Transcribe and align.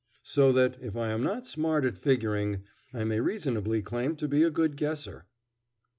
So 0.23 0.51
that, 0.53 0.79
if 0.81 0.95
I 0.95 1.09
am 1.11 1.21
not 1.21 1.45
smart 1.45 1.85
at 1.85 1.95
figuring, 1.95 2.63
I 2.91 3.03
may 3.03 3.19
reasonably 3.19 3.83
claim 3.83 4.15
to 4.15 4.27
be 4.27 4.41
a 4.41 4.49
good 4.49 4.75
guesser. 4.75 5.27